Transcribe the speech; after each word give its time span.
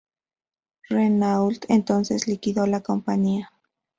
Renault 0.89 1.59
entonces 1.69 2.25
liquidó 2.25 2.65
la 2.65 2.81
compañía. 2.81 3.51